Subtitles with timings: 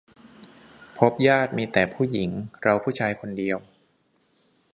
[0.99, 2.29] พบญาติ มีแต่ผู้หญิง
[2.63, 3.57] เราผู้ชายคนเดียว